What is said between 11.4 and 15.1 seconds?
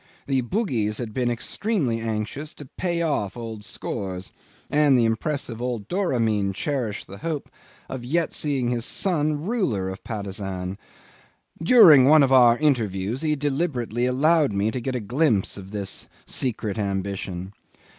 During one of our interviews he deliberately allowed me to get a